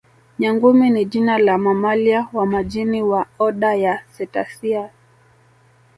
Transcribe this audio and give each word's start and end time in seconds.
Nyangumi 0.39 0.89
ni 0.89 1.05
jina 1.05 1.37
la 1.37 1.57
mamalia 1.57 2.27
wa 2.33 2.45
majini 2.45 3.01
wa 3.03 3.25
oda 3.39 3.75
ya 3.75 4.03
Cetacea 4.17 4.89